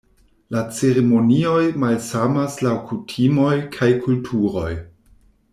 La 0.53 0.61
ceremonioj 0.77 1.59
malsamas 1.83 2.57
laŭ 2.69 2.73
kutimoj 2.89 3.55
kaj 3.79 3.93
kulturoj. 4.07 4.69